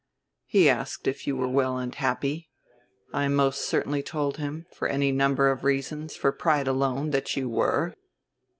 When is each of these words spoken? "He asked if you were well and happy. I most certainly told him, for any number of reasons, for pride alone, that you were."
"He 0.47 0.67
asked 0.67 1.05
if 1.05 1.27
you 1.27 1.35
were 1.37 1.47
well 1.47 1.77
and 1.77 1.93
happy. 1.93 2.49
I 3.13 3.27
most 3.27 3.61
certainly 3.69 4.01
told 4.01 4.37
him, 4.37 4.65
for 4.73 4.87
any 4.87 5.11
number 5.11 5.51
of 5.51 5.63
reasons, 5.63 6.15
for 6.15 6.31
pride 6.31 6.67
alone, 6.67 7.11
that 7.11 7.37
you 7.37 7.47
were." 7.47 7.93